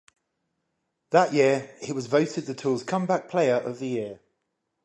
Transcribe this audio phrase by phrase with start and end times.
[1.11, 4.19] That year he was voted the Tour's comeback player of the year.